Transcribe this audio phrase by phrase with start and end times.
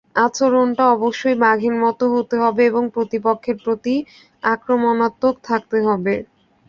[0.17, 6.13] আচরণটা অবশ্যই বাঘের মতো হতে হবে এবং প্রতিপক্ষের প্রতি-আক্রমণাত্মক থাকতে হবে।